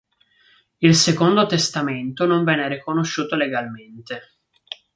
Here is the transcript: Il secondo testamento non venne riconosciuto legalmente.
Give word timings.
Il 0.79 0.95
secondo 0.95 1.45
testamento 1.45 2.25
non 2.25 2.43
venne 2.43 2.67
riconosciuto 2.67 3.35
legalmente. 3.35 4.31